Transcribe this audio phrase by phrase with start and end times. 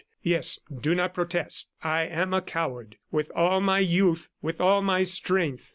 [0.23, 5.03] Yes, do not protest, I am a coward with all my youth, with all my
[5.03, 5.69] strength.